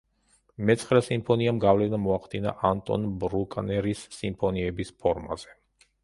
მეცხრე 0.67 0.99
სიმფონიამ 1.07 1.57
გავლენა 1.65 1.99
მოახდინა 2.05 2.53
ანტონ 2.69 3.05
ბრუკნერის 3.23 4.01
სიმფონიების 4.17 4.91
ფორმაზე. 5.05 5.55